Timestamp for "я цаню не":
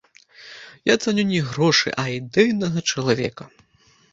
0.91-1.41